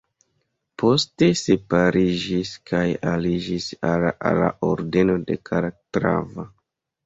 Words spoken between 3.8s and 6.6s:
al la Ordeno de Kalatrava.